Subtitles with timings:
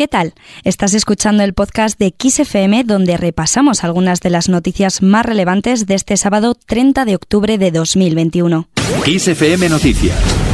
[0.00, 0.32] ¿Qué tal?
[0.64, 5.94] Estás escuchando el podcast de XFM donde repasamos algunas de las noticias más relevantes de
[5.94, 8.66] este sábado 30 de octubre de 2021.
[9.04, 10.49] XFM Noticias.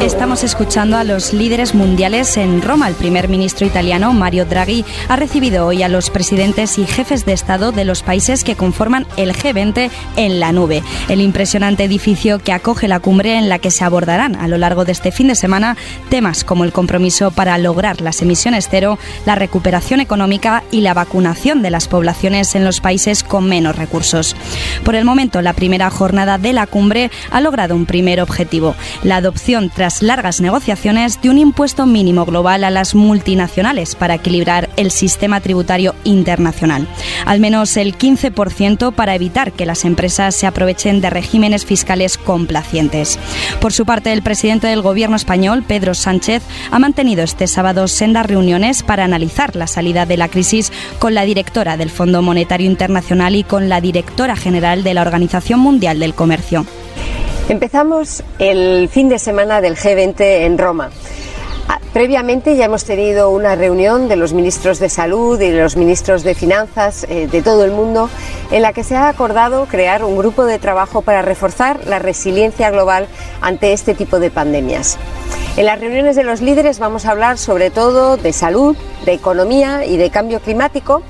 [0.00, 2.88] Estamos escuchando a los líderes mundiales en Roma.
[2.88, 7.32] El primer ministro italiano, Mario Draghi, ha recibido hoy a los presidentes y jefes de
[7.32, 12.52] Estado de los países que conforman el G20 en la nube, el impresionante edificio que
[12.52, 15.36] acoge la cumbre en la que se abordarán a lo largo de este fin de
[15.36, 15.76] semana
[16.08, 21.62] temas como el compromiso para lograr las emisiones cero, la recuperación económica y la vacunación
[21.62, 24.34] de las poblaciones en los países con menos recursos.
[24.84, 29.16] Por el momento, la primera jornada de la cumbre ha logrado un primer objetivo, la
[29.16, 34.90] adopción tras largas negociaciones de un impuesto mínimo global a las multinacionales para equilibrar el
[34.90, 36.88] sistema tributario internacional.
[37.26, 43.18] Al menos el 15% para evitar que las empresas se aprovechen de regímenes fiscales complacientes.
[43.60, 48.26] Por su parte, el presidente del Gobierno español, Pedro Sánchez, ha mantenido este sábado sendas
[48.26, 53.36] reuniones para analizar la salida de la crisis con la directora del Fondo Monetario Internacional
[53.36, 56.66] y con la directora general de la Organización Mundial del Comercio.
[57.48, 60.90] Empezamos el fin de semana del G20 en Roma.
[61.68, 65.76] Ah, previamente ya hemos tenido una reunión de los ministros de salud y de los
[65.76, 68.08] ministros de finanzas eh, de todo el mundo
[68.52, 72.70] en la que se ha acordado crear un grupo de trabajo para reforzar la resiliencia
[72.70, 73.08] global
[73.40, 74.96] ante este tipo de pandemias.
[75.56, 79.84] En las reuniones de los líderes vamos a hablar sobre todo de salud, de economía
[79.84, 81.02] y de cambio climático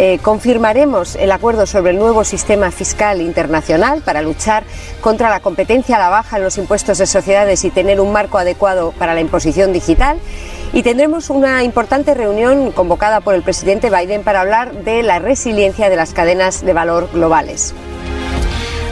[0.00, 4.62] eh, confirmaremos el acuerdo sobre el nuevo sistema fiscal internacional para luchar
[5.00, 8.38] contra la competencia a la baja en los impuestos de sociedades y tener un marco
[8.38, 10.18] adecuado para la imposición digital.
[10.72, 15.90] Y tendremos una importante reunión convocada por el presidente Biden para hablar de la resiliencia
[15.90, 17.74] de las cadenas de valor globales.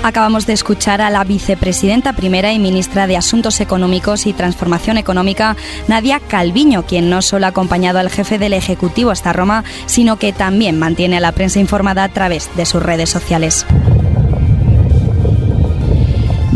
[0.03, 5.57] Acabamos de escuchar a la vicepresidenta primera y ministra de Asuntos Económicos y Transformación Económica,
[5.89, 10.33] Nadia Calviño, quien no solo ha acompañado al jefe del Ejecutivo hasta Roma, sino que
[10.33, 13.67] también mantiene a la prensa informada a través de sus redes sociales.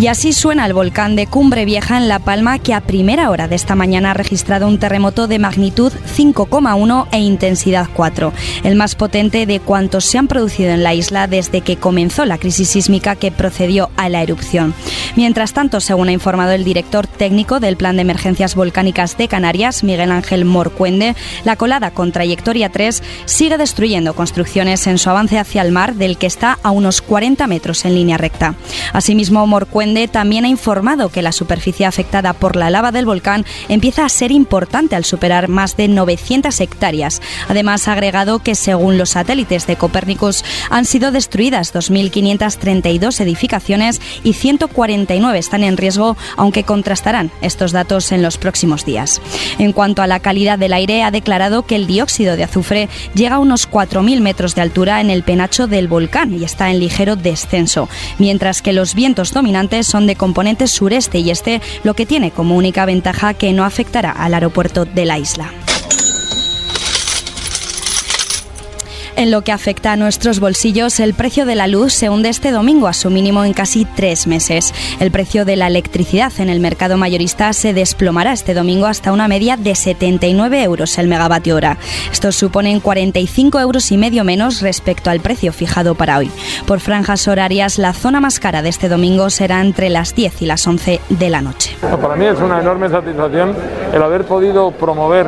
[0.01, 3.49] Y así suena el volcán de Cumbre Vieja en La Palma que a primera hora
[3.49, 8.33] de esta mañana ha registrado un terremoto de magnitud 5,1 e intensidad 4,
[8.65, 12.39] el más potente de cuantos se han producido en la isla desde que comenzó la
[12.39, 14.73] crisis sísmica que procedió a la erupción.
[15.17, 19.85] Mientras tanto, según ha informado el director técnico del Plan de Emergencias Volcánicas de Canarias,
[19.85, 25.61] Miguel Ángel Morcuende, la colada con trayectoria 3 sigue destruyendo construcciones en su avance hacia
[25.61, 28.55] el mar del que está a unos 40 metros en línea recta.
[28.95, 34.05] Asimismo, Morcuende también ha informado que la superficie afectada por la lava del volcán empieza
[34.05, 37.21] a ser importante al superar más de 900 hectáreas.
[37.49, 44.35] Además, ha agregado que según los satélites de Copérnicus han sido destruidas 2.532 edificaciones y
[44.35, 49.21] 149 están en riesgo, aunque contrastarán estos datos en los próximos días.
[49.59, 53.37] En cuanto a la calidad del aire, ha declarado que el dióxido de azufre llega
[53.37, 57.17] a unos 4.000 metros de altura en el penacho del volcán y está en ligero
[57.17, 62.31] descenso, mientras que los vientos dominantes son de componentes sureste y este, lo que tiene
[62.31, 65.51] como única ventaja que no afectará al aeropuerto de la isla.
[69.21, 72.53] En lo que afecta a nuestros bolsillos, el precio de la luz se hunde este
[72.53, 74.73] domingo a su mínimo en casi tres meses.
[74.99, 79.29] El precio de la electricidad en el mercado mayorista se desplomará este domingo hasta una
[79.29, 81.77] media de 79 euros el megavatio hora.
[82.11, 86.31] Estos suponen 45 euros y medio menos respecto al precio fijado para hoy.
[86.67, 90.47] Por franjas horarias, la zona más cara de este domingo será entre las 10 y
[90.47, 91.77] las 11 de la noche.
[91.83, 93.55] Para mí es una enorme satisfacción
[93.93, 95.27] el haber podido promover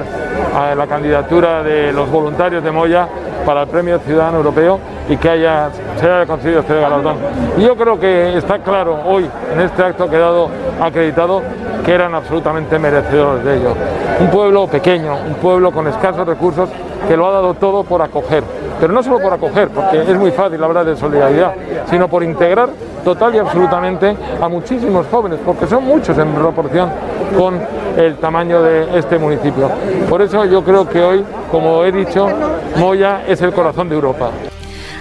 [0.76, 3.08] la candidatura de los voluntarios de Moya
[3.44, 7.16] para el Premio Ciudadano Europeo y que haya, se haya conseguido este galardón.
[7.56, 10.48] Y yo creo que está claro hoy, en este acto ha quedado
[10.80, 11.42] acreditado,
[11.84, 13.74] que eran absolutamente merecedores de ello.
[14.20, 16.68] Un pueblo pequeño, un pueblo con escasos recursos,
[17.08, 18.44] que lo ha dado todo por acoger.
[18.80, 21.52] Pero no solo por acoger, porque es muy fácil hablar de solidaridad,
[21.90, 22.68] sino por integrar
[23.04, 26.90] total y absolutamente a muchísimos jóvenes, porque son muchos en proporción
[27.36, 27.60] con
[27.96, 29.68] el tamaño de este municipio.
[30.08, 32.28] Por eso yo creo que hoy, como he dicho,
[32.76, 34.30] Moya es el corazón de Europa.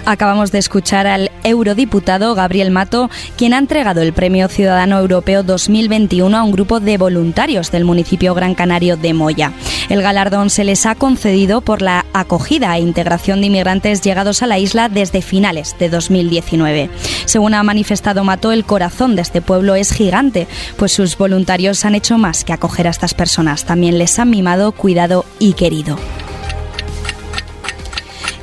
[0.04, 6.36] Acabamos de escuchar al eurodiputado Gabriel Mato, quien ha entregado el Premio Ciudadano Europeo 2021
[6.36, 9.52] a un grupo de voluntarios del municipio Gran Canario de Moya.
[9.88, 14.48] El galardón se les ha concedido por la acogida e integración de inmigrantes llegados a
[14.48, 16.90] la isla desde finales de 2019.
[17.24, 21.94] Según ha manifestado Mato, el corazón de este pueblo es gigante, pues sus voluntarios han
[21.94, 25.96] hecho más que acoger a estas personas, también les han mimado, cuidado y querido.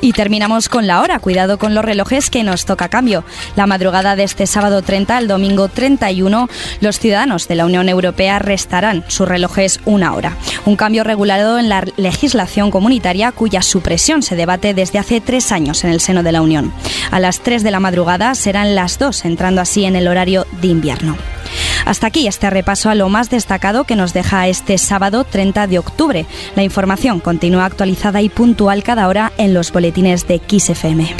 [0.00, 1.18] Y terminamos con la hora.
[1.18, 3.24] Cuidado con los relojes que nos toca cambio.
[3.56, 6.48] La madrugada de este sábado 30 al domingo 31,
[6.80, 10.36] los ciudadanos de la Unión Europea restarán sus relojes una hora.
[10.64, 15.84] Un cambio regulado en la legislación comunitaria cuya supresión se debate desde hace tres años
[15.84, 16.72] en el seno de la Unión.
[17.10, 20.68] A las 3 de la madrugada serán las 2, entrando así en el horario de
[20.68, 21.16] invierno.
[21.90, 25.80] Hasta aquí este repaso a lo más destacado que nos deja este sábado 30 de
[25.80, 26.24] octubre.
[26.54, 31.16] La información continúa actualizada y puntual cada hora en los boletines de XFM.